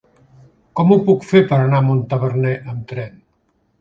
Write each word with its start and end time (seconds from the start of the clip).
Com 0.79 0.93
ho 0.95 0.97
puc 1.09 1.27
fer 1.33 1.41
per 1.51 1.59
anar 1.65 1.81
a 1.83 1.87
Montaverner 1.91 2.55
amb 2.75 2.89
tren? 2.93 3.21